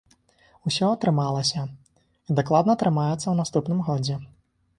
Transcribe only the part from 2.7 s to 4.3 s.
атрымаецца ў наступным годзе.